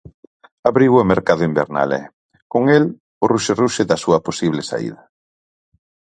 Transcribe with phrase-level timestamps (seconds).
[0.69, 2.03] Abriu o mercado invernal e,
[2.51, 2.83] con el,
[3.23, 5.01] o ruxerruxe da súa posible saída.